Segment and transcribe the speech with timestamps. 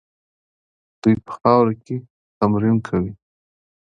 [1.01, 1.95] دوی په خاورو کې
[2.39, 3.11] تمرین کوي.